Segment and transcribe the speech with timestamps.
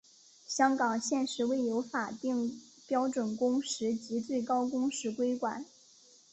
[0.47, 5.63] 香港现时未有法定标准工时及最高工时规管。